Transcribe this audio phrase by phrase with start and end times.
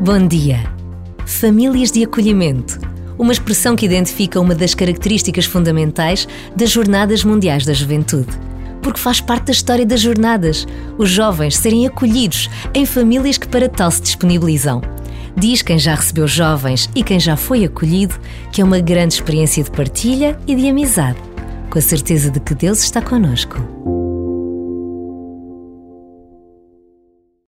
[0.00, 0.60] Bom dia.
[1.26, 2.78] Famílias de acolhimento.
[3.18, 8.28] Uma expressão que identifica uma das características fundamentais das Jornadas Mundiais da Juventude.
[8.80, 13.68] Porque faz parte da história das jornadas, os jovens serem acolhidos em famílias que para
[13.68, 14.80] tal se disponibilizam.
[15.36, 18.14] Diz quem já recebeu jovens e quem já foi acolhido
[18.52, 21.18] que é uma grande experiência de partilha e de amizade,
[21.68, 23.77] com a certeza de que Deus está conosco.